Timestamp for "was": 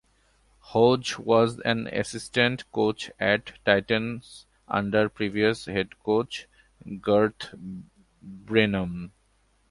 1.19-1.59